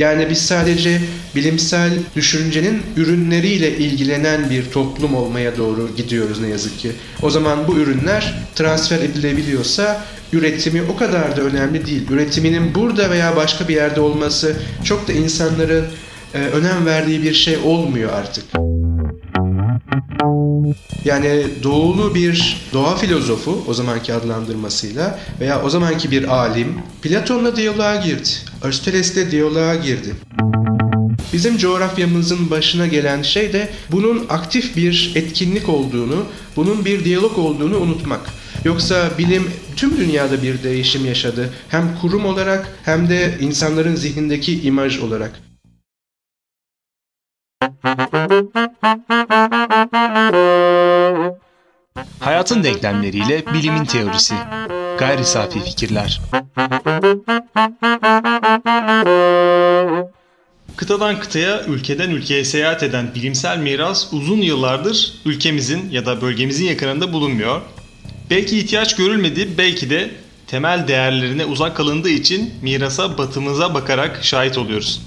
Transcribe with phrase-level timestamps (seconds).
[0.00, 1.00] Yani biz sadece
[1.36, 6.92] bilimsel düşüncenin ürünleriyle ilgilenen bir toplum olmaya doğru gidiyoruz ne yazık ki.
[7.22, 12.10] O zaman bu ürünler transfer edilebiliyorsa üretimi o kadar da önemli değil.
[12.10, 15.84] Üretiminin burada veya başka bir yerde olması çok da insanların
[16.34, 18.44] e, önem verdiği bir şey olmuyor artık.
[21.04, 27.96] Yani doğulu bir doğa filozofu o zamanki adlandırmasıyla veya o zamanki bir alim Platon'la diyaloğa
[27.96, 28.28] girdi.
[28.62, 30.14] Aristoteles'le diyaloğa girdi.
[31.32, 36.24] Bizim coğrafyamızın başına gelen şey de bunun aktif bir etkinlik olduğunu,
[36.56, 38.20] bunun bir diyalog olduğunu unutmak.
[38.64, 41.50] Yoksa bilim tüm dünyada bir değişim yaşadı.
[41.68, 45.40] Hem kurum olarak hem de insanların zihnindeki imaj olarak.
[52.40, 54.34] Hayatın denklemleriyle bilimin teorisi.
[54.98, 56.20] Gayri safi fikirler.
[60.76, 67.12] Kıtadan kıtaya, ülkeden ülkeye seyahat eden bilimsel miras uzun yıllardır ülkemizin ya da bölgemizin yakınında
[67.12, 67.60] bulunmuyor.
[68.30, 70.10] Belki ihtiyaç görülmedi, belki de
[70.46, 75.02] temel değerlerine uzak kalındığı için mirasa batımıza bakarak şahit oluyoruz.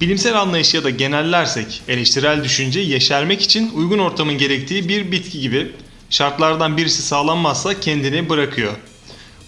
[0.00, 5.72] Bilimsel anlayış ya da genellersek eleştirel düşünce yeşermek için uygun ortamın gerektiği bir bitki gibi
[6.12, 8.72] şartlardan birisi sağlanmazsa kendini bırakıyor.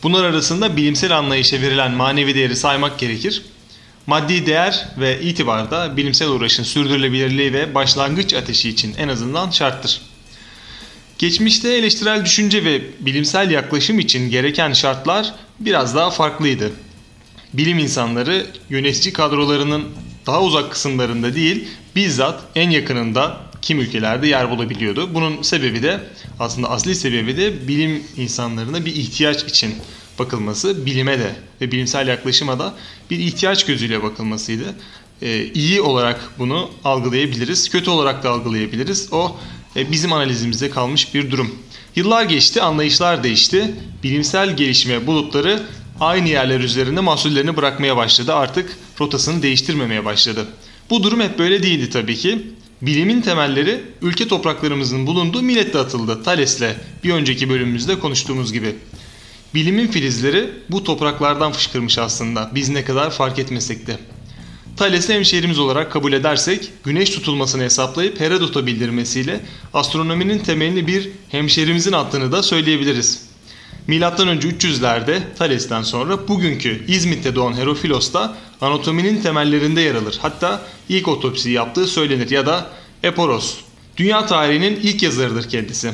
[0.03, 3.43] Bunlar arasında bilimsel anlayışa verilen manevi değeri saymak gerekir.
[4.07, 10.01] Maddi değer ve itibar da bilimsel uğraşın sürdürülebilirliği ve başlangıç ateşi için en azından şarttır.
[11.19, 16.73] Geçmişte eleştirel düşünce ve bilimsel yaklaşım için gereken şartlar biraz daha farklıydı.
[17.53, 19.85] Bilim insanları yönetici kadrolarının
[20.27, 25.15] daha uzak kısımlarında değil bizzat en yakınında kim ülkelerde yer bulabiliyordu.
[25.15, 26.01] Bunun sebebi de
[26.41, 29.75] aslında asli sebebi de bilim insanlarına bir ihtiyaç için
[30.19, 32.75] bakılması, bilime de ve bilimsel yaklaşıma da
[33.11, 34.75] bir ihtiyaç gözüyle bakılmasıydı.
[35.23, 39.09] Ee, iyi olarak bunu algılayabiliriz, kötü olarak da algılayabiliriz.
[39.13, 39.37] O
[39.77, 41.55] e, bizim analizimizde kalmış bir durum.
[41.97, 43.75] Yıllar geçti, anlayışlar değişti.
[44.03, 45.63] Bilimsel gelişme bulutları
[46.01, 48.35] aynı yerler üzerinde mahsullerini bırakmaya başladı.
[48.35, 50.47] Artık rotasını değiştirmemeye başladı.
[50.91, 52.43] Bu durum hep böyle değildi tabii ki.
[52.87, 56.23] Bilimin temelleri ülke topraklarımızın bulunduğu milletle atıldı.
[56.23, 58.75] Thales'le bir önceki bölümümüzde konuştuğumuz gibi.
[59.55, 62.51] Bilimin filizleri bu topraklardan fışkırmış aslında.
[62.55, 63.99] Biz ne kadar fark etmesek de.
[64.77, 69.41] Thales'i hemşehrimiz olarak kabul edersek güneş tutulmasını hesaplayıp Herodot'a bildirmesiyle
[69.75, 73.34] astronominin temelini bir hemşehrimizin attığını da söyleyebiliriz.
[73.87, 80.19] Milattan önce 300'lerde Thales'ten sonra bugünkü İzmit'te doğan Herofilos da anatominin temellerinde yer alır.
[80.23, 82.67] Hatta ilk otopsi yaptığı söylenir ya da
[83.03, 83.55] Eporos.
[83.97, 85.93] Dünya tarihinin ilk yazarıdır kendisi.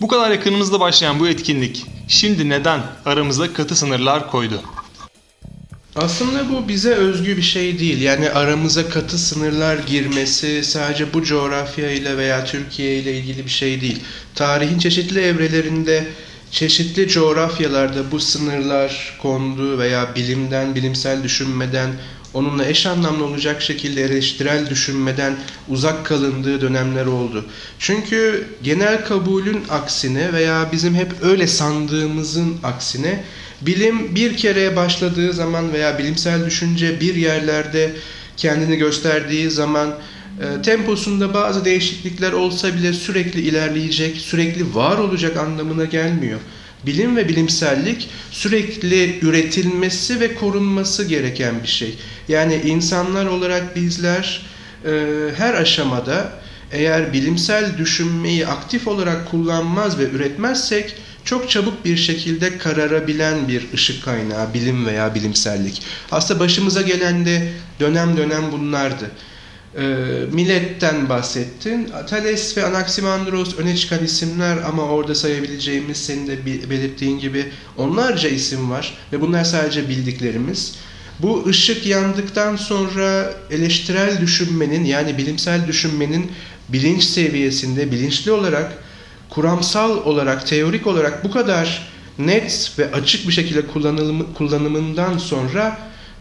[0.00, 4.62] Bu kadar yakınımızda başlayan bu etkinlik şimdi neden aramıza katı sınırlar koydu?
[5.96, 8.02] Aslında bu bize özgü bir şey değil.
[8.02, 13.80] Yani aramıza katı sınırlar girmesi sadece bu coğrafya ile veya Türkiye ile ilgili bir şey
[13.80, 14.00] değil.
[14.34, 16.06] Tarihin çeşitli evrelerinde
[16.54, 21.90] çeşitli coğrafyalarda bu sınırlar kondu veya bilimden, bilimsel düşünmeden,
[22.34, 25.36] onunla eş anlamlı olacak şekilde eleştirel düşünmeden
[25.68, 27.44] uzak kalındığı dönemler oldu.
[27.78, 33.24] Çünkü genel kabulün aksine veya bizim hep öyle sandığımızın aksine
[33.60, 37.92] bilim bir kere başladığı zaman veya bilimsel düşünce bir yerlerde
[38.36, 39.94] kendini gösterdiği zaman
[40.62, 46.40] temposunda bazı değişiklikler olsa bile sürekli ilerleyecek, sürekli var olacak anlamına gelmiyor.
[46.86, 51.94] Bilim ve bilimsellik sürekli üretilmesi ve korunması gereken bir şey.
[52.28, 54.46] Yani insanlar olarak bizler
[54.84, 54.90] e,
[55.36, 56.32] her aşamada
[56.72, 60.94] eğer bilimsel düşünmeyi aktif olarak kullanmaz ve üretmezsek
[61.24, 65.82] çok çabuk bir şekilde kararabilen bir ışık kaynağı bilim veya bilimsellik.
[66.10, 69.10] Aslında başımıza gelen de dönem dönem bunlardı.
[69.78, 69.82] E,
[70.32, 71.88] Milet'ten bahsettin.
[72.08, 77.46] Thales ve Anaximandros öne çıkan isimler ama orada sayabileceğimiz senin de belirttiğin gibi
[77.76, 80.74] onlarca isim var ve bunlar sadece bildiklerimiz.
[81.20, 86.32] Bu ışık yandıktan sonra eleştirel düşünmenin yani bilimsel düşünmenin
[86.68, 88.72] bilinç seviyesinde bilinçli olarak
[89.30, 91.88] kuramsal olarak teorik olarak bu kadar
[92.18, 95.78] net ve açık bir şekilde kullanılımı, kullanımından sonra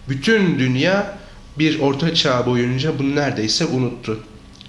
[0.10, 1.23] bütün dünya
[1.60, 4.20] bir orta çağ boyunca bunu neredeyse unuttu.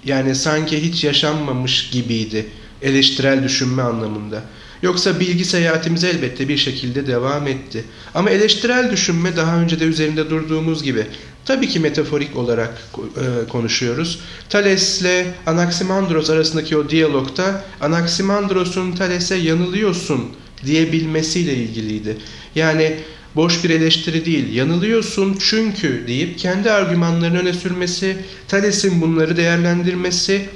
[0.05, 2.45] Yani sanki hiç yaşanmamış gibiydi
[2.81, 4.43] eleştirel düşünme anlamında.
[4.81, 7.83] Yoksa bilgi seyahatimiz elbette bir şekilde devam etti.
[8.15, 11.05] Ama eleştirel düşünme daha önce de üzerinde durduğumuz gibi
[11.45, 14.19] tabii ki metaforik olarak e, konuşuyoruz.
[14.49, 20.21] Thales'le Anaximandros arasındaki o diyalogta Anaximandros'un Thales'e yanılıyorsun
[20.65, 22.17] diyebilmesiyle ilgiliydi.
[22.55, 22.95] Yani
[23.35, 24.53] boş bir eleştiri değil.
[24.53, 28.17] Yanılıyorsun çünkü deyip kendi argümanlarını öne sürmesi,
[28.47, 30.49] Thales'in bunları değerlendirmesi,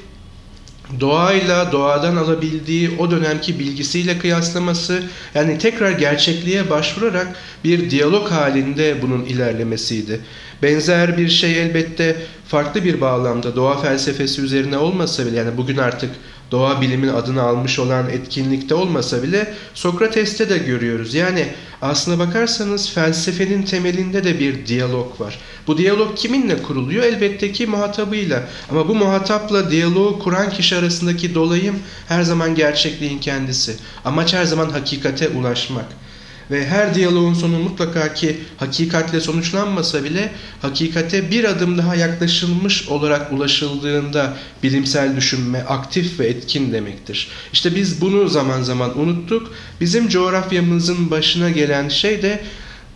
[1.00, 5.04] doğayla, doğadan alabildiği o dönemki bilgisiyle kıyaslaması,
[5.36, 7.28] yani tekrar gerçekliğe başvurarak
[7.64, 10.20] bir diyalog halinde bunun ilerlemesiydi.
[10.64, 12.16] Benzer bir şey elbette
[12.48, 16.10] farklı bir bağlamda doğa felsefesi üzerine olmasa bile yani bugün artık
[16.52, 21.14] doğa bilimin adını almış olan etkinlikte olmasa bile Sokrates'te de görüyoruz.
[21.14, 21.48] Yani
[21.82, 25.40] aslına bakarsanız felsefenin temelinde de bir diyalog var.
[25.68, 27.04] Bu diyalog kiminle kuruluyor?
[27.04, 28.44] Elbette ki muhatabıyla.
[28.72, 33.76] Ama bu muhatapla diyaloğu kuran kişi arasındaki dolayım her zaman gerçekliğin kendisi.
[34.06, 35.86] Amaç her zaman hakikate ulaşmak.
[36.52, 40.32] Ve her diyaloğun sonu mutlaka ki hakikatle sonuçlanmasa bile
[40.62, 47.28] hakikate bir adım daha yaklaşılmış olarak ulaşıldığında bilimsel düşünme aktif ve etkin demektir.
[47.54, 49.54] İşte biz bunu zaman zaman unuttuk.
[49.82, 52.42] Bizim coğrafyamızın başına gelen şey de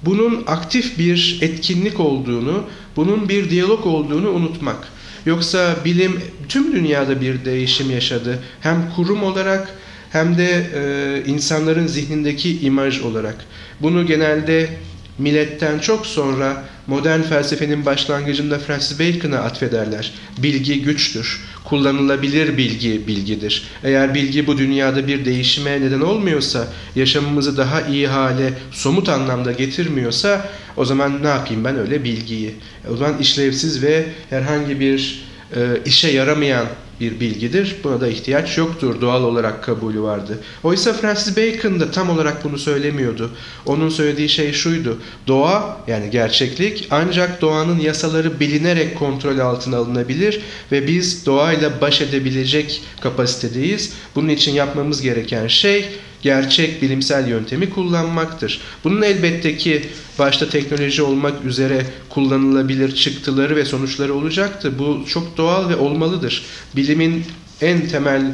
[0.06, 2.64] bunun aktif bir etkinlik olduğunu,
[2.96, 4.88] bunun bir diyalog olduğunu unutmak.
[5.26, 8.40] Yoksa bilim tüm dünyada bir değişim yaşadı.
[8.62, 9.76] Hem kurum olarak
[10.14, 13.36] hem de e, insanların zihnindeki imaj olarak.
[13.82, 14.70] Bunu genelde
[15.18, 20.12] milletten çok sonra modern felsefenin başlangıcında Francis Bacon'a atfederler.
[20.38, 21.42] Bilgi güçtür.
[21.64, 23.64] Kullanılabilir bilgi bilgidir.
[23.84, 30.50] Eğer bilgi bu dünyada bir değişime neden olmuyorsa, yaşamımızı daha iyi hale somut anlamda getirmiyorsa
[30.78, 32.56] o zaman ne yapayım ben öyle bilgiyi?
[32.92, 35.26] O zaman işlevsiz ve herhangi bir
[35.56, 36.66] e, işe yaramayan
[37.00, 37.76] bir bilgidir.
[37.84, 39.02] Buna da ihtiyaç yoktur.
[39.02, 40.40] Doğal olarak kabulü vardı.
[40.64, 43.32] Oysa Francis Bacon da tam olarak bunu söylemiyordu.
[43.66, 44.98] Onun söylediği şey şuydu.
[45.28, 50.42] Doğa yani gerçeklik ancak doğanın yasaları bilinerek kontrol altına alınabilir
[50.72, 53.94] ve biz doğayla baş edebilecek kapasitedeyiz.
[54.16, 55.86] Bunun için yapmamız gereken şey
[56.24, 58.62] gerçek bilimsel yöntemi kullanmaktır.
[58.84, 59.82] Bunun elbette ki
[60.20, 64.80] başta teknoloji olmak üzere kullanılabilir çıktıları ve sonuçları olacaktı.
[64.80, 66.46] Bu çok doğal ve olmalıdır.
[66.76, 67.24] Bilimin
[67.62, 68.32] en temel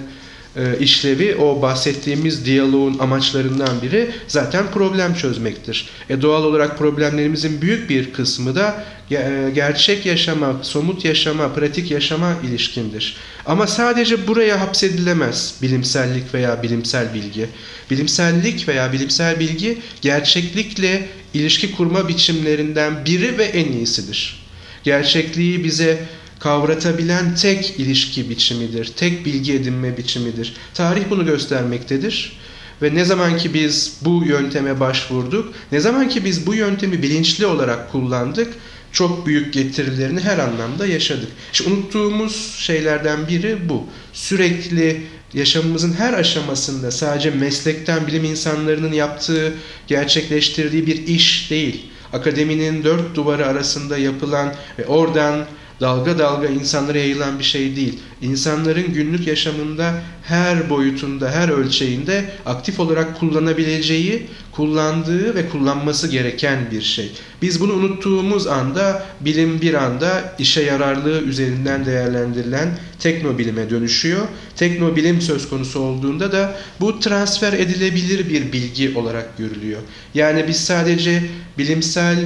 [0.80, 5.90] işlevi o bahsettiğimiz diyaloğun amaçlarından biri zaten problem çözmektir.
[6.10, 12.34] E doğal olarak problemlerimizin büyük bir kısmı da e, gerçek yaşama, somut yaşama, pratik yaşama
[12.44, 13.18] ilişkindir.
[13.46, 17.50] Ama sadece buraya hapsedilemez bilimsellik veya bilimsel bilgi.
[17.92, 24.44] Bilimsellik veya bilimsel bilgi gerçeklikle ilişki kurma biçimlerinden biri ve en iyisidir.
[24.84, 26.00] Gerçekliği bize
[26.40, 30.54] kavratabilen tek ilişki biçimidir, tek bilgi edinme biçimidir.
[30.74, 32.40] Tarih bunu göstermektedir.
[32.82, 37.46] Ve ne zaman ki biz bu yönteme başvurduk, ne zaman ki biz bu yöntemi bilinçli
[37.46, 38.54] olarak kullandık,
[38.92, 41.30] çok büyük getirilerini her anlamda yaşadık.
[41.54, 43.84] İşte unuttuğumuz şeylerden biri bu.
[44.14, 45.02] Sürekli
[45.34, 49.54] yaşamımızın her aşamasında sadece meslekten bilim insanlarının yaptığı,
[49.88, 51.86] gerçekleştirdiği bir iş değil.
[52.14, 55.46] Akademinin dört duvarı arasında yapılan ve oradan
[55.82, 58.00] dalga dalga insanlara yayılan bir şey değil.
[58.22, 59.94] İnsanların günlük yaşamında
[60.24, 67.12] her boyutunda, her ölçeğinde aktif olarak kullanabileceği, kullandığı ve kullanması gereken bir şey.
[67.42, 74.28] Biz bunu unuttuğumuz anda bilim bir anda işe yararlığı üzerinden değerlendirilen teknobilime dönüşüyor.
[74.56, 79.82] Teknobilim söz konusu olduğunda da bu transfer edilebilir bir bilgi olarak görülüyor.
[80.14, 81.24] Yani biz sadece
[81.58, 82.18] bilimsel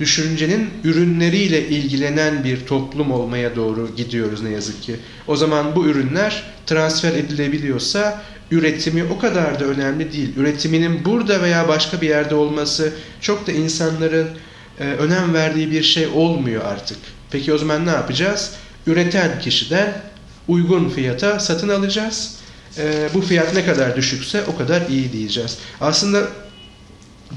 [0.00, 4.96] düşüncenin ürünleriyle ilgilenen bir toplum olmaya doğru gidiyoruz ne yazık ki.
[5.26, 10.36] O zaman bu ürünler transfer edilebiliyorsa üretimi o kadar da önemli değil.
[10.36, 14.28] Üretiminin burada veya başka bir yerde olması çok da insanların
[14.80, 16.98] e, önem verdiği bir şey olmuyor artık.
[17.30, 18.52] Peki o zaman ne yapacağız?
[18.86, 20.02] Üreten kişiden
[20.48, 22.36] uygun fiyata satın alacağız.
[22.78, 25.58] E, bu fiyat ne kadar düşükse o kadar iyi diyeceğiz.
[25.80, 26.28] Aslında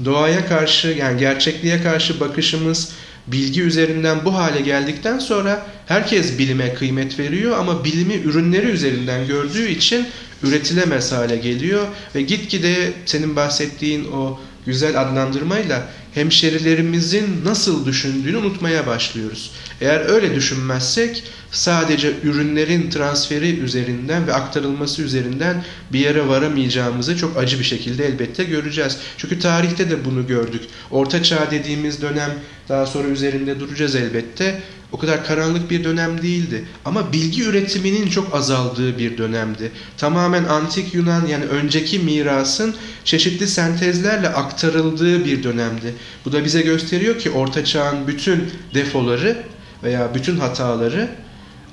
[0.04, 2.92] doğaya karşı yani gerçekliğe karşı bakışımız
[3.26, 9.68] bilgi üzerinden bu hale geldikten sonra herkes bilime kıymet veriyor ama bilimi ürünleri üzerinden gördüğü
[9.68, 10.06] için
[10.42, 19.50] üretilemez hale geliyor ve gitgide senin bahsettiğin o güzel adlandırmayla hemşerilerimizin nasıl düşündüğünü unutmaya başlıyoruz.
[19.80, 27.58] Eğer öyle düşünmezsek sadece ürünlerin transferi üzerinden ve aktarılması üzerinden bir yere varamayacağımızı çok acı
[27.58, 28.98] bir şekilde elbette göreceğiz.
[29.16, 30.62] Çünkü tarihte de bunu gördük.
[30.90, 32.30] Orta çağ dediğimiz dönem
[32.68, 34.62] daha sonra üzerinde duracağız elbette.
[34.92, 36.64] O kadar karanlık bir dönem değildi.
[36.84, 39.72] Ama bilgi üretiminin çok azaldığı bir dönemdi.
[39.96, 45.94] Tamamen antik Yunan yani önceki mirasın çeşitli sentezlerle aktarıldığı bir dönemdi.
[46.24, 49.36] Bu da bize gösteriyor ki Orta Çağ'ın bütün defoları
[49.82, 51.08] veya bütün hataları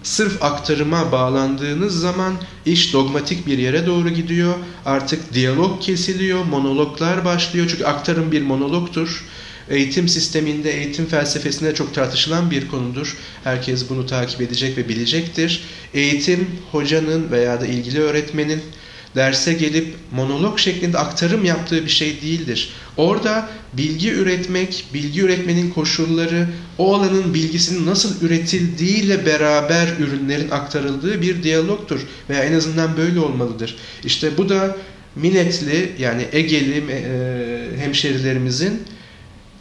[0.08, 2.34] sırf aktarıma bağlandığınız zaman
[2.66, 4.54] iş dogmatik bir yere doğru gidiyor.
[4.86, 7.68] Artık diyalog kesiliyor, monologlar başlıyor.
[7.70, 9.26] Çünkü aktarım bir monologtur.
[9.70, 13.18] eğitim sisteminde, eğitim felsefesinde çok tartışılan bir konudur.
[13.44, 15.64] Herkes bunu takip edecek ve bilecektir.
[15.94, 18.62] Eğitim hocanın veya da ilgili öğretmenin
[19.16, 22.70] derse gelip monolog şeklinde aktarım yaptığı bir şey değildir.
[22.98, 26.48] Orada bilgi üretmek, bilgi üretmenin koşulları,
[26.78, 32.00] o alanın bilgisinin nasıl üretildiğiyle beraber ürünlerin aktarıldığı bir diyalogtur.
[32.30, 33.76] Veya en azından böyle olmalıdır.
[34.04, 34.78] İşte bu da
[35.16, 38.82] Minetli yani Egeli e, hemşerilerimizin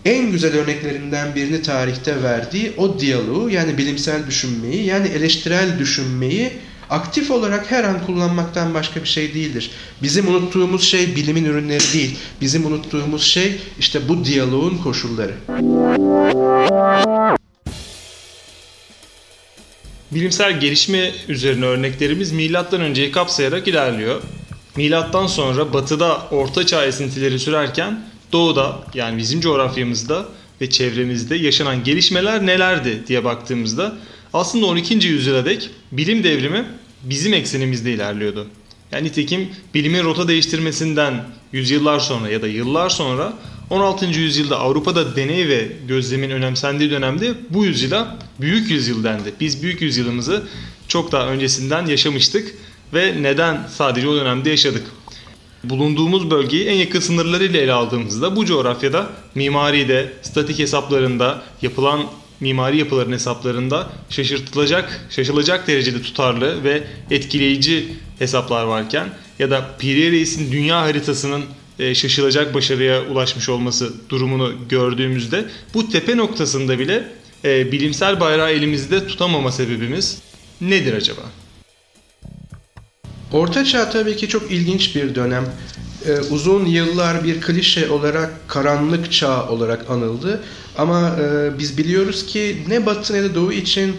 [0.04, 6.52] en güzel örneklerinden birini tarihte verdiği o diyaloğu yani bilimsel düşünmeyi yani eleştirel düşünmeyi
[6.90, 9.70] aktif olarak her an kullanmaktan başka bir şey değildir.
[10.02, 12.18] Bizim unuttuğumuz şey bilimin ürünleri değil.
[12.40, 15.34] Bizim unuttuğumuz şey işte bu diyaloğun koşulları.
[20.12, 24.22] Bilimsel gelişme üzerine örneklerimiz milattan önceyi kapsayarak ilerliyor.
[24.76, 28.00] Milattan sonra batıda orta çağ esintileri sürerken
[28.32, 30.26] doğuda yani bizim coğrafyamızda
[30.60, 33.96] ve çevremizde yaşanan gelişmeler nelerdi diye baktığımızda
[34.32, 34.94] aslında 12.
[35.08, 36.64] yüzyıla dek bilim devrimi
[37.02, 38.46] bizim eksenimizde ilerliyordu.
[38.92, 43.32] Yani nitekim bilimin rota değiştirmesinden yüzyıllar sonra ya da yıllar sonra
[43.70, 44.06] 16.
[44.06, 49.34] yüzyılda Avrupa'da deney ve gözlemin önemsendiği dönemde bu yüzyıla büyük yüzyıl dendi.
[49.40, 50.42] Biz büyük yüzyılımızı
[50.88, 52.54] çok daha öncesinden yaşamıştık
[52.94, 54.82] ve neden sadece o dönemde yaşadık?
[55.64, 62.04] Bulunduğumuz bölgeyi en yakın sınırlarıyla ele aldığımızda bu coğrafyada mimaride, statik hesaplarında, yapılan
[62.40, 67.88] mimari yapıların hesaplarında şaşırtılacak, şaşılacak derecede tutarlı ve etkileyici
[68.18, 71.44] hesaplar varken ya da Piri Reis'in dünya haritasının
[71.78, 77.08] e, şaşılacak başarıya ulaşmış olması durumunu gördüğümüzde bu tepe noktasında bile
[77.44, 80.18] e, bilimsel bayrağı elimizde tutamama sebebimiz
[80.60, 81.22] nedir acaba?
[83.32, 85.44] Orta Çağ tabii ki çok ilginç bir dönem.
[86.06, 90.42] Ee, uzun yıllar bir klişe olarak karanlık çağ olarak anıldı.
[90.78, 93.96] Ama e, biz biliyoruz ki ne batı ne de doğu için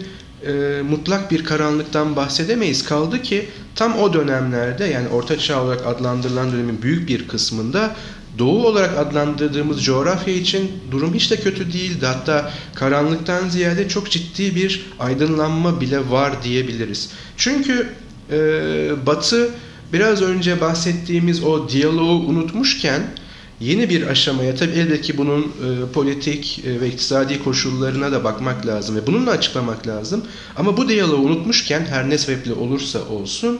[0.48, 2.86] e, mutlak bir karanlıktan bahsedemeyiz.
[2.86, 7.96] Kaldı ki tam o dönemlerde yani Orta Çağ olarak adlandırılan dönemin büyük bir kısmında
[8.38, 12.05] Doğu olarak adlandırdığımız coğrafya için durum hiç de kötü değildi.
[12.05, 17.10] Hatta karanlıktan ziyade çok ciddi bir aydınlanma bile var diyebiliriz.
[17.38, 17.89] Çünkü
[18.31, 18.38] e,
[19.05, 19.50] Batı
[19.93, 23.01] biraz önce bahsettiğimiz o diyaloğu unutmuşken
[23.59, 28.65] yeni bir aşamaya tabi elbette ki bunun e, politik e, ve iktisadi koşullarına da bakmak
[28.65, 30.25] lazım ve bununla açıklamak lazım.
[30.55, 33.59] Ama bu diyaloğu unutmuşken her ne sebeple olursa olsun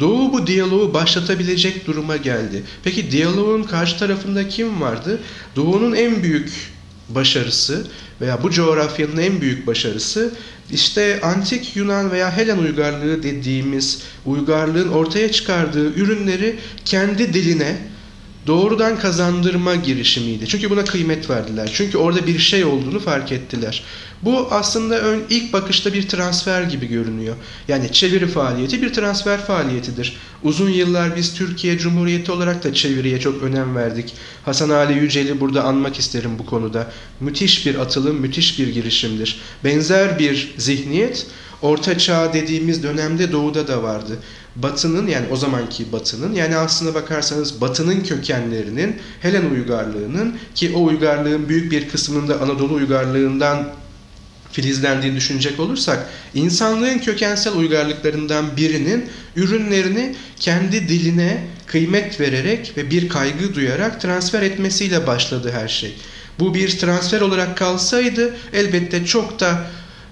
[0.00, 2.62] Doğu bu diyaloğu başlatabilecek duruma geldi.
[2.84, 5.20] Peki diyaloğun karşı tarafında kim vardı?
[5.56, 6.72] Doğu'nun en büyük
[7.08, 7.86] başarısı
[8.20, 10.34] veya bu coğrafyanın en büyük başarısı
[10.70, 17.76] işte antik Yunan veya Helen uygarlığı dediğimiz uygarlığın ortaya çıkardığı ürünleri kendi diline
[18.46, 20.46] doğrudan kazandırma girişimiydi.
[20.48, 21.70] Çünkü buna kıymet verdiler.
[21.74, 23.84] Çünkü orada bir şey olduğunu fark ettiler.
[24.22, 27.36] Bu aslında ön, ilk bakışta bir transfer gibi görünüyor.
[27.68, 30.16] Yani çeviri faaliyeti bir transfer faaliyetidir.
[30.42, 34.14] Uzun yıllar biz Türkiye Cumhuriyeti olarak da çeviriye çok önem verdik.
[34.44, 36.92] Hasan Ali Yücel'i burada anmak isterim bu konuda.
[37.20, 39.40] Müthiş bir atılım, müthiş bir girişimdir.
[39.64, 41.26] Benzer bir zihniyet
[41.62, 44.18] Orta Çağ dediğimiz dönemde doğuda da vardı.
[44.56, 51.48] Batı'nın yani o zamanki Batı'nın yani aslına bakarsanız Batı'nın kökenlerinin Helen uygarlığının ki o uygarlığın
[51.48, 53.68] büyük bir kısmında Anadolu uygarlığından
[54.52, 59.04] filizlendiğini düşünecek olursak insanlığın kökensel uygarlıklarından birinin
[59.36, 65.94] ürünlerini kendi diline kıymet vererek ve bir kaygı duyarak transfer etmesiyle başladı her şey.
[66.38, 69.66] Bu bir transfer olarak kalsaydı elbette çok da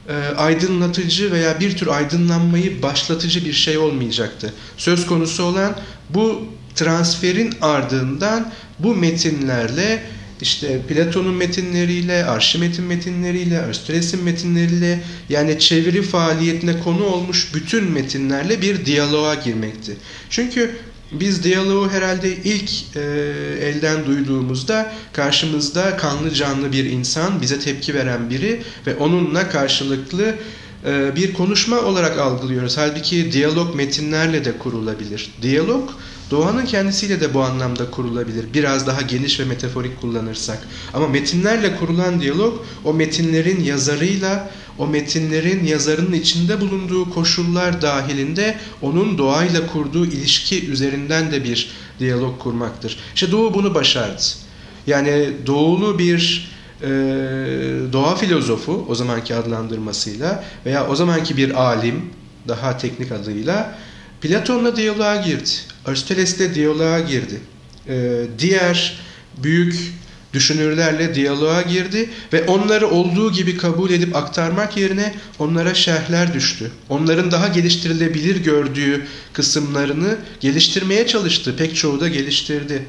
[0.08, 4.52] e, aydınlatıcı veya bir tür aydınlanmayı başlatıcı bir şey olmayacaktı.
[4.76, 5.76] Söz konusu olan
[6.10, 6.44] bu
[6.74, 10.02] transferin ardından bu metinlerle
[10.40, 18.86] işte Platon'un metinleriyle, Arşimet'in metinleriyle, Aristoteles'in metinleriyle yani çeviri faaliyetine konu olmuş bütün metinlerle bir
[18.86, 19.96] diyaloğa girmekti.
[20.30, 20.76] Çünkü
[21.20, 23.00] biz diyaloğu herhalde ilk e,
[23.60, 30.34] elden duyduğumuzda karşımızda kanlı canlı bir insan, bize tepki veren biri ve onunla karşılıklı
[30.86, 32.76] e, bir konuşma olarak algılıyoruz.
[32.78, 35.30] Halbuki diyalog metinlerle de kurulabilir.
[35.42, 35.90] Diyalog
[36.30, 38.44] doğanın kendisiyle de bu anlamda kurulabilir.
[38.54, 40.58] Biraz daha geniş ve metaforik kullanırsak.
[40.94, 49.18] Ama metinlerle kurulan diyalog o metinlerin yazarıyla o metinlerin yazarının içinde bulunduğu koşullar dahilinde onun
[49.18, 52.98] doğayla kurduğu ilişki üzerinden de bir diyalog kurmaktır.
[53.14, 54.22] İşte Doğu bunu başardı.
[54.86, 56.50] Yani doğulu bir
[56.82, 56.86] e,
[57.92, 62.10] doğa filozofu o zamanki adlandırmasıyla veya o zamanki bir alim
[62.48, 63.78] daha teknik adıyla
[64.20, 65.50] Platon'la diyaloğa girdi.
[65.86, 67.40] Aristoteles'le diyaloğa girdi.
[67.88, 68.98] E, diğer
[69.42, 69.94] büyük
[70.34, 76.70] düşünürlerle diyaloğa girdi ve onları olduğu gibi kabul edip aktarmak yerine onlara şerhler düştü.
[76.88, 81.54] Onların daha geliştirilebilir gördüğü kısımlarını geliştirmeye çalıştı.
[81.56, 82.82] Pek çoğu da geliştirdi.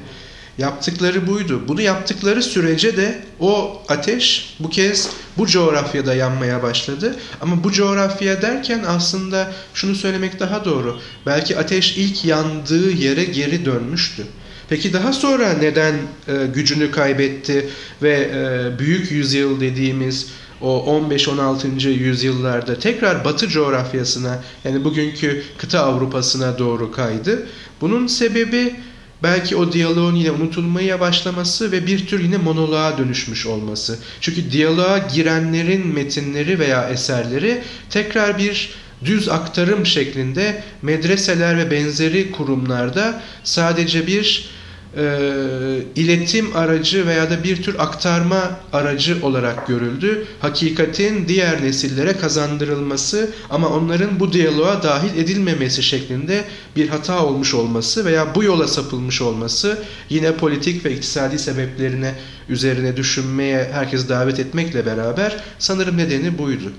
[0.58, 1.62] Yaptıkları buydu.
[1.68, 7.16] Bunu yaptıkları sürece de o ateş bu kez bu coğrafyada yanmaya başladı.
[7.40, 11.00] Ama bu coğrafya derken aslında şunu söylemek daha doğru.
[11.26, 14.26] Belki ateş ilk yandığı yere geri dönmüştü.
[14.68, 17.68] Peki daha sonra neden e, gücünü kaybetti
[18.02, 20.30] ve e, büyük yüzyıl dediğimiz
[20.60, 21.88] o 15-16.
[21.88, 27.46] yüzyıllarda tekrar Batı coğrafyasına yani bugünkü kıta Avrupa'sına doğru kaydı?
[27.80, 28.74] Bunun sebebi
[29.22, 33.98] belki o diyaloğun yine unutulmaya başlaması ve bir tür yine monoloğa dönüşmüş olması.
[34.20, 38.70] Çünkü diyaloğa girenlerin metinleri veya eserleri tekrar bir
[39.04, 44.55] düz aktarım şeklinde medreseler ve benzeri kurumlarda sadece bir
[44.96, 50.26] e, iletim aracı veya da bir tür aktarma aracı olarak görüldü.
[50.40, 56.44] Hakikatin diğer nesillere kazandırılması ama onların bu diyaloğa dahil edilmemesi şeklinde
[56.76, 62.14] bir hata olmuş olması veya bu yola sapılmış olması yine politik ve iktisadi sebeplerine
[62.48, 66.72] üzerine düşünmeye herkes davet etmekle beraber sanırım nedeni buydu.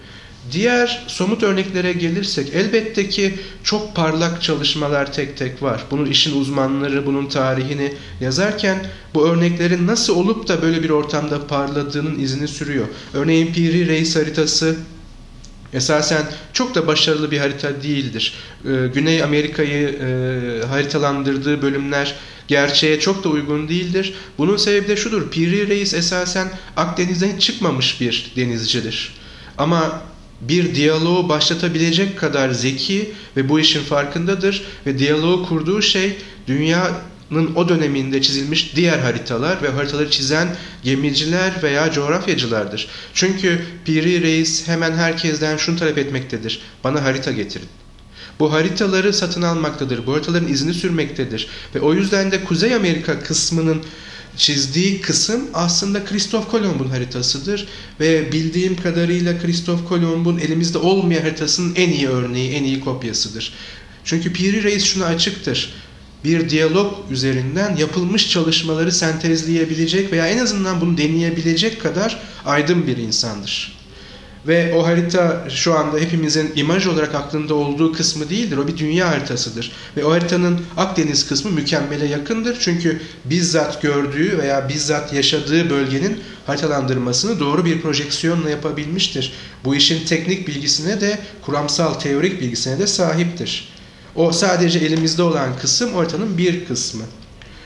[0.51, 5.83] Diğer somut örneklere gelirsek elbette ki çok parlak çalışmalar tek tek var.
[5.91, 12.19] Bunun işin uzmanları bunun tarihini yazarken bu örneklerin nasıl olup da böyle bir ortamda parladığının
[12.19, 12.85] izini sürüyor.
[13.13, 14.75] Örneğin Piri Reis haritası
[15.73, 16.23] esasen
[16.53, 18.33] çok da başarılı bir harita değildir.
[18.65, 22.15] Ee, Güney Amerika'yı e, haritalandırdığı bölümler
[22.47, 24.13] gerçeğe çok da uygun değildir.
[24.37, 25.31] Bunun sebebi de şudur.
[25.31, 29.13] Piri Reis esasen Akdeniz'den çıkmamış bir denizcidir.
[29.57, 30.01] Ama
[30.41, 36.17] bir diyaloğu başlatabilecek kadar zeki ve bu işin farkındadır ve diyaloğu kurduğu şey
[36.47, 42.87] dünyanın o döneminde çizilmiş diğer haritalar ve haritaları çizen gemiciler veya coğrafyacılardır.
[43.13, 46.61] Çünkü Piri Reis hemen herkesten şunu talep etmektedir.
[46.83, 47.67] Bana harita getirin.
[48.39, 50.07] Bu haritaları satın almaktadır.
[50.07, 51.47] Bu haritaların izini sürmektedir.
[51.75, 53.83] Ve o yüzden de Kuzey Amerika kısmının
[54.37, 57.67] çizdiği kısım aslında Kristof Kolomb'un haritasıdır
[57.99, 63.53] ve bildiğim kadarıyla Kristof Kolomb'un elimizde olmayan haritasının en iyi örneği, en iyi kopyasıdır.
[64.03, 65.73] Çünkü Piri Reis şuna açıktır.
[66.23, 73.76] Bir diyalog üzerinden yapılmış çalışmaları sentezleyebilecek veya en azından bunu deneyebilecek kadar aydın bir insandır.
[74.47, 78.57] Ve o harita şu anda hepimizin imaj olarak aklında olduğu kısmı değildir.
[78.57, 79.71] O bir dünya haritasıdır.
[79.97, 82.57] Ve o haritanın Akdeniz kısmı mükemmele yakındır.
[82.59, 89.33] Çünkü bizzat gördüğü veya bizzat yaşadığı bölgenin haritalandırmasını doğru bir projeksiyonla yapabilmiştir.
[89.65, 93.69] Bu işin teknik bilgisine de kuramsal teorik bilgisine de sahiptir.
[94.15, 97.03] O sadece elimizde olan kısım haritanın bir kısmı.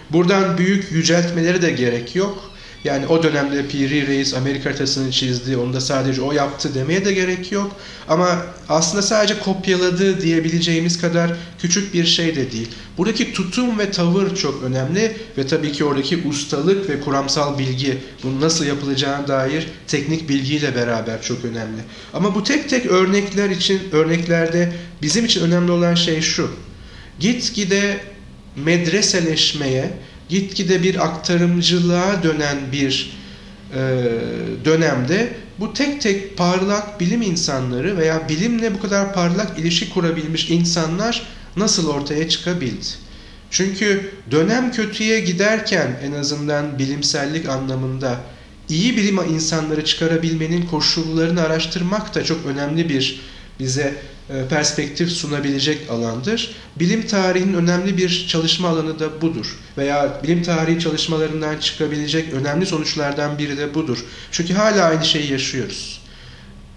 [0.09, 2.50] Buradan büyük yüceltmeleri de gerek yok.
[2.83, 7.13] Yani o dönemde Piri Reis Amerika haritasını çizdi, onu da sadece o yaptı demeye de
[7.13, 7.75] gerek yok.
[8.07, 12.69] Ama aslında sadece kopyaladı diyebileceğimiz kadar küçük bir şey de değil.
[12.97, 18.41] Buradaki tutum ve tavır çok önemli ve tabii ki oradaki ustalık ve kuramsal bilgi, bunun
[18.41, 21.81] nasıl yapılacağına dair teknik bilgiyle beraber çok önemli.
[22.13, 26.51] Ama bu tek tek örnekler için, örneklerde bizim için önemli olan şey şu.
[27.19, 27.99] Gitgide
[28.55, 29.91] medreseleşmeye,
[30.31, 33.17] gitgide bir aktarımcılığa dönen bir
[33.73, 33.79] e,
[34.65, 41.23] dönemde bu tek tek parlak bilim insanları veya bilimle bu kadar parlak ilişki kurabilmiş insanlar
[41.57, 42.85] nasıl ortaya çıkabildi?
[43.49, 48.19] Çünkü dönem kötüye giderken en azından bilimsellik anlamında
[48.69, 53.21] iyi bilim insanları çıkarabilmenin koşullarını araştırmak da çok önemli bir
[53.59, 53.95] bize
[54.49, 56.55] perspektif sunabilecek alandır.
[56.79, 59.57] Bilim tarihinin önemli bir çalışma alanı da budur.
[59.77, 64.05] Veya bilim tarihi çalışmalarından çıkabilecek önemli sonuçlardan biri de budur.
[64.31, 66.01] Çünkü hala aynı şeyi yaşıyoruz.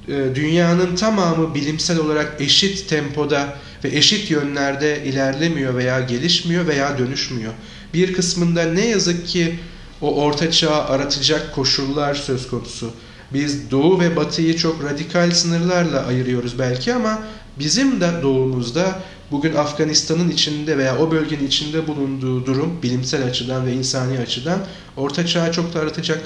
[0.08, 7.52] E, dünyanın tamamı bilimsel olarak eşit tempoda ve eşit yönlerde ilerlemiyor veya gelişmiyor veya dönüşmüyor.
[7.94, 9.58] Bir kısmında ne yazık ki
[10.00, 12.90] o orta çağı aratacak koşullar söz konusu.
[13.32, 17.22] Biz doğu ve batıyı çok radikal sınırlarla ayırıyoruz belki ama
[17.58, 23.72] bizim de doğumuzda bugün Afganistan'ın içinde veya o bölgenin içinde bulunduğu durum bilimsel açıdan ve
[23.72, 24.58] insani açıdan
[24.96, 26.22] orta çağı çok da aratacak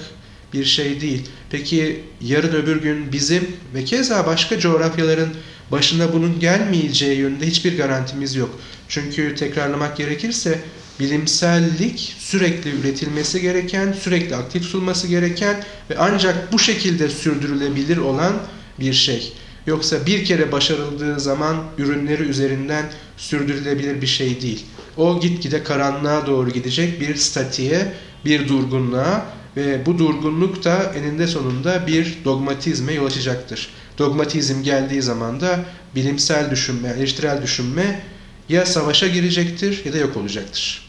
[0.53, 1.29] bir şey değil.
[1.51, 5.29] Peki yarın öbür gün bizim ve keza başka coğrafyaların
[5.71, 8.59] başına bunun gelmeyeceği yönünde hiçbir garantimiz yok.
[8.89, 10.61] Çünkü tekrarlamak gerekirse
[11.01, 18.33] bilimsellik sürekli üretilmesi gereken, sürekli aktif tutulması gereken ve ancak bu şekilde sürdürülebilir olan
[18.81, 19.33] bir şey.
[19.67, 22.85] Yoksa bir kere başarıldığı zaman ürünleri üzerinden
[23.17, 24.67] sürdürülebilir bir şey değil.
[24.97, 27.93] O gitgide karanlığa doğru gidecek bir statiğe,
[28.25, 29.27] bir durgunluğa
[29.59, 33.69] Ve bu durgunluk da eninde sonunda bir dogmatizme yol açacaktır.
[33.99, 38.01] Dogmatizm geldiği zaman da bilimsel düşünme, eleştirel düşünme
[38.49, 40.87] ya savaşa girecektir ya da yok olacaktır.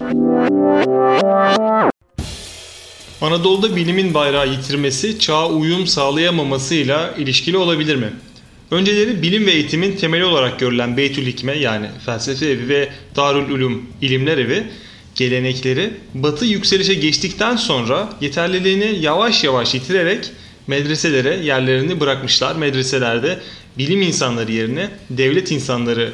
[3.21, 8.13] Anadolu'da bilimin bayrağı yitirmesi çağa uyum sağlayamamasıyla ilişkili olabilir mi?
[8.71, 13.85] Önceleri bilim ve eğitimin temeli olarak görülen Beytül Hikme yani felsefe evi ve Darül Ulum
[14.01, 14.63] ilimler evi
[15.15, 20.31] gelenekleri batı yükselişe geçtikten sonra yeterliliğini yavaş yavaş yitirerek
[20.67, 22.55] medreselere yerlerini bırakmışlar.
[22.55, 23.39] Medreselerde
[23.77, 26.13] bilim insanları yerine devlet insanları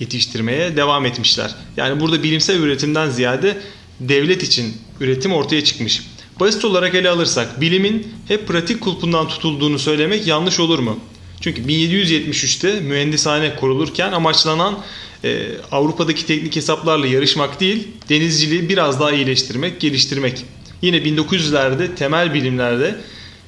[0.00, 1.54] yetiştirmeye devam etmişler.
[1.76, 3.56] Yani burada bilimsel üretimden ziyade
[4.00, 6.02] devlet için üretim ortaya çıkmış.
[6.40, 11.00] Basit olarak ele alırsak bilimin hep pratik kulpundan tutulduğunu söylemek yanlış olur mu?
[11.40, 14.78] Çünkü 1773'te mühendishane kurulurken amaçlanan
[15.24, 20.44] e, Avrupa'daki teknik hesaplarla yarışmak değil, denizciliği biraz daha iyileştirmek, geliştirmek.
[20.82, 22.96] Yine 1900'lerde temel bilimlerde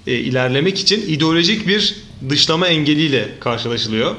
[0.07, 1.97] e, ilerlemek için ideolojik bir
[2.29, 4.17] dışlama engeliyle karşılaşılıyor.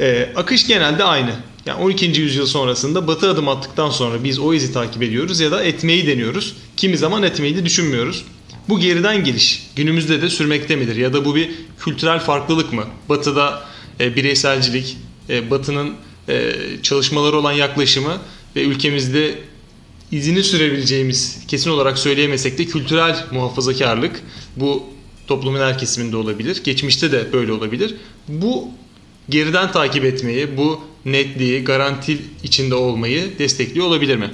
[0.00, 1.30] E, akış genelde aynı.
[1.66, 2.20] Yani 12.
[2.20, 6.56] yüzyıl sonrasında batı adım attıktan sonra biz o izi takip ediyoruz ya da etmeyi deniyoruz.
[6.76, 8.24] Kimi zaman etmeyi de düşünmüyoruz.
[8.68, 10.96] Bu geriden geliş günümüzde de sürmekte midir?
[10.96, 12.84] Ya da bu bir kültürel farklılık mı?
[13.08, 13.64] Batı'da
[14.00, 14.96] e, bireyselcilik,
[15.28, 15.94] e, Batı'nın
[16.28, 18.18] e, çalışmaları olan yaklaşımı
[18.56, 19.38] ve ülkemizde
[20.12, 24.20] izini sürebileceğimiz kesin olarak söyleyemesek de kültürel muhafazakarlık
[24.56, 24.84] bu
[25.26, 26.62] toplumun her kesiminde olabilir.
[26.64, 27.94] Geçmişte de böyle olabilir.
[28.28, 28.68] Bu
[29.28, 34.30] geriden takip etmeyi, bu netliği, garanti içinde olmayı destekliyor olabilir mi?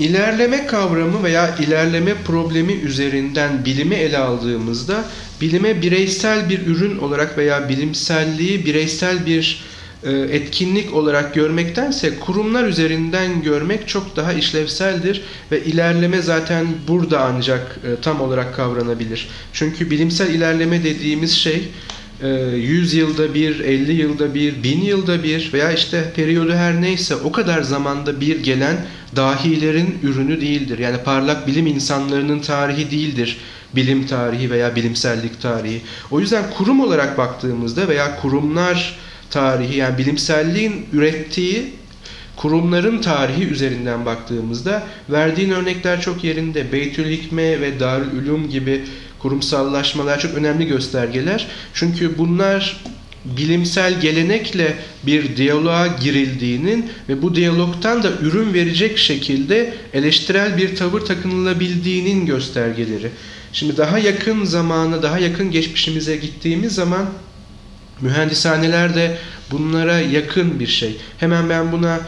[0.00, 5.04] İlerleme kavramı veya ilerleme problemi üzerinden bilimi ele aldığımızda
[5.40, 9.64] bilime bireysel bir ürün olarak veya bilimselliği bireysel bir
[10.04, 17.78] e, etkinlik olarak görmektense kurumlar üzerinden görmek çok daha işlevseldir ve ilerleme zaten burada ancak
[17.84, 19.28] e, tam olarak kavranabilir.
[19.52, 21.68] Çünkü bilimsel ilerleme dediğimiz şey
[22.22, 27.32] 100 yılda bir, 50 yılda bir, 1000 yılda bir veya işte periyodu her neyse o
[27.32, 28.76] kadar zamanda bir gelen
[29.16, 30.78] dahilerin ürünü değildir.
[30.78, 33.38] Yani parlak bilim insanlarının tarihi değildir
[33.76, 35.80] bilim tarihi veya bilimsellik tarihi.
[36.10, 38.98] O yüzden kurum olarak baktığımızda veya kurumlar
[39.30, 41.72] tarihi yani bilimselliğin ürettiği
[42.36, 46.72] kurumların tarihi üzerinden baktığımızda verdiğin örnekler çok yerinde.
[46.72, 48.82] Beytül Hikme ve Darül Ulum gibi
[49.18, 51.46] kurumsallaşmalar çok önemli göstergeler.
[51.74, 52.80] Çünkü bunlar
[53.24, 54.74] bilimsel gelenekle
[55.06, 63.10] bir diyaloğa girildiğinin ve bu diyalogtan da ürün verecek şekilde eleştirel bir tavır takınılabildiğinin göstergeleri.
[63.52, 67.06] Şimdi daha yakın zamana, daha yakın geçmişimize gittiğimiz zaman
[68.00, 69.18] mühendishaneler de
[69.50, 70.96] bunlara yakın bir şey.
[71.18, 72.00] Hemen ben buna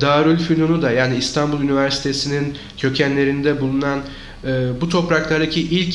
[0.00, 4.00] Darülfünun'u da yani İstanbul Üniversitesi'nin kökenlerinde bulunan
[4.44, 5.94] e, bu topraklardaki ilk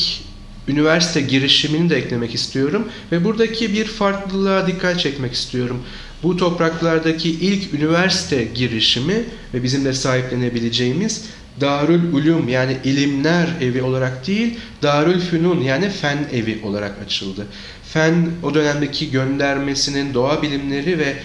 [0.67, 5.77] üniversite girişimini de eklemek istiyorum ve buradaki bir farklılığa dikkat çekmek istiyorum.
[6.23, 11.25] Bu topraklardaki ilk üniversite girişimi ve bizim de sahiplenebileceğimiz
[11.61, 17.47] Darül Ulum yani ilimler evi olarak değil Darül Fünun yani fen evi olarak açıldı.
[17.93, 21.15] Fen o dönemdeki göndermesinin doğa bilimleri ve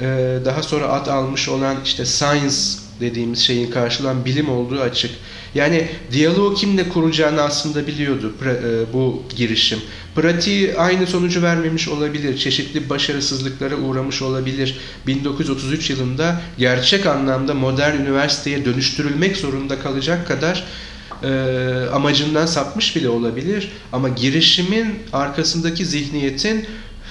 [0.00, 2.56] e, daha sonra ad almış olan işte science
[3.00, 5.10] dediğimiz şeyin karşılan bilim olduğu açık.
[5.54, 9.78] Yani diyaloğu kimle kuracağını aslında biliyordu e, bu girişim.
[10.14, 12.38] Pratiği aynı sonucu vermemiş olabilir.
[12.38, 14.78] Çeşitli başarısızlıklara uğramış olabilir.
[15.06, 20.64] 1933 yılında gerçek anlamda modern üniversiteye dönüştürülmek zorunda kalacak kadar
[21.22, 21.28] e,
[21.92, 23.72] amacından sapmış bile olabilir.
[23.92, 26.66] Ama girişimin arkasındaki zihniyetin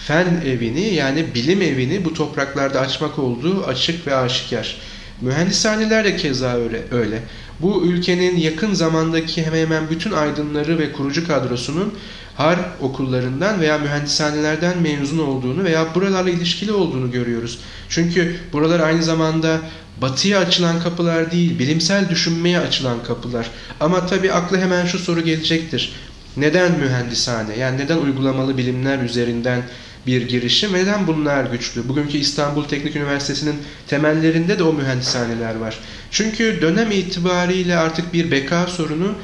[0.08, 4.78] fen evini yani bilim evini bu topraklarda açmak olduğu açık ve aşikar.
[5.22, 6.82] Mühendishaneler de keza öyle.
[6.92, 7.20] öyle.
[7.60, 11.94] Bu ülkenin yakın zamandaki hemen hemen bütün aydınları ve kurucu kadrosunun
[12.36, 17.60] har okullarından veya mühendishanelerden mezun olduğunu veya buralarla ilişkili olduğunu görüyoruz.
[17.90, 19.60] Çünkü buralar aynı zamanda
[20.02, 23.50] batıya açılan kapılar değil, bilimsel düşünmeye açılan kapılar.
[23.80, 25.94] Ama tabii aklı hemen şu soru gelecektir.
[26.38, 27.58] Neden mühendishane?
[27.58, 29.64] Yani neden uygulamalı bilimler üzerinden
[30.08, 30.74] bir girişim.
[30.74, 31.90] Neden bunlar güçlü?
[31.90, 33.56] Bugünkü İstanbul Teknik Üniversitesi'nin
[33.88, 35.80] temellerinde de o mühendishaneler var.
[36.12, 39.16] Çünkü dönem itibariyle artık bir beka sorunu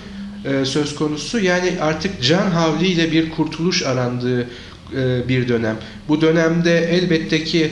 [0.46, 1.39] e, söz konusu.
[1.39, 4.42] Yani artık can havliyle bir kurtuluş arandığı
[4.96, 5.78] e, bir dönem.
[6.08, 7.72] Bu dönemde elbette ki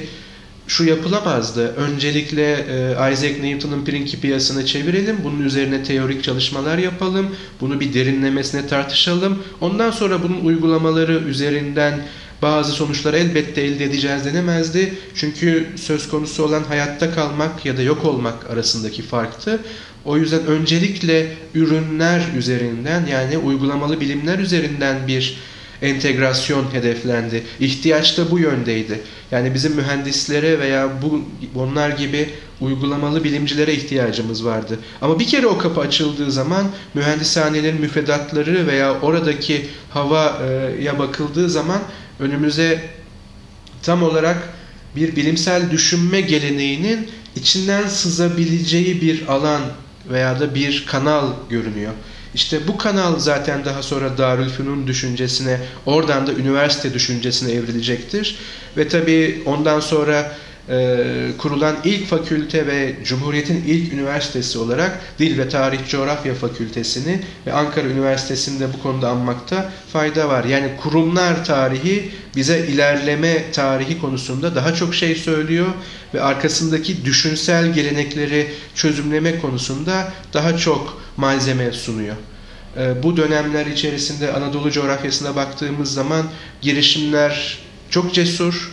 [0.67, 1.75] şu yapılamazdı.
[1.75, 5.17] Öncelikle e, Isaac Newton'un Principia'sını çevirelim.
[5.23, 7.35] Bunun üzerine teorik çalışmalar yapalım.
[7.61, 9.43] Bunu bir derinlemesine tartışalım.
[9.61, 11.99] Ondan sonra bunun uygulamaları üzerinden
[12.41, 14.93] bazı sonuçlar elbette elde edeceğiz denemezdi.
[15.15, 19.59] Çünkü söz konusu olan hayatta kalmak ya da yok olmak arasındaki farktı.
[20.05, 25.37] O yüzden öncelikle ürünler üzerinden yani uygulamalı bilimler üzerinden bir
[25.81, 27.43] entegrasyon hedeflendi.
[27.59, 29.01] İhtiyaç da bu yöndeydi.
[29.31, 31.21] Yani bizim mühendislere veya bu
[31.59, 32.29] onlar gibi
[32.61, 34.79] uygulamalı bilimcilere ihtiyacımız vardı.
[35.01, 41.81] Ama bir kere o kapı açıldığı zaman mühendishanelerin müfredatları veya oradaki havaya bakıldığı zaman
[42.19, 42.81] önümüze
[43.83, 44.37] tam olarak
[44.95, 49.61] bir bilimsel düşünme geleneğinin içinden sızabileceği bir alan
[50.09, 51.91] veya da bir kanal görünüyor.
[52.33, 58.35] İşte bu kanal zaten daha sonra Darülfünun düşüncesine, oradan da üniversite düşüncesine evrilecektir.
[58.77, 60.37] Ve tabii ondan sonra
[60.69, 61.05] e,
[61.37, 67.87] kurulan ilk fakülte ve Cumhuriyet'in ilk üniversitesi olarak Dil ve Tarih Coğrafya Fakültesini ve Ankara
[67.87, 70.43] Üniversitesi'ni de bu konuda anmakta fayda var.
[70.43, 75.67] Yani kurumlar tarihi bize ilerleme tarihi konusunda daha çok şey söylüyor
[76.13, 82.15] ve arkasındaki düşünsel gelenekleri çözümleme konusunda daha çok malzeme sunuyor.
[82.77, 86.25] E, bu dönemler içerisinde Anadolu coğrafyasına baktığımız zaman
[86.61, 87.57] girişimler
[87.89, 88.71] çok cesur,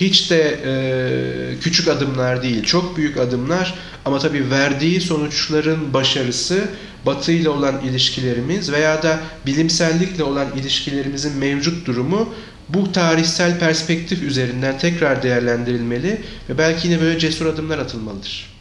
[0.00, 6.68] hiç de e, küçük adımlar değil, çok büyük adımlar ama tabii verdiği sonuçların başarısı
[7.06, 12.34] Batı ile olan ilişkilerimiz veya da bilimsellikle olan ilişkilerimizin mevcut durumu
[12.68, 18.58] bu tarihsel perspektif üzerinden tekrar değerlendirilmeli ve belki yine böyle cesur adımlar atılmalıdır.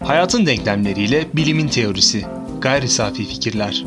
[0.00, 2.24] Hayatın denklemleriyle bilimin teorisi,
[2.60, 3.84] gayri safi fikirler.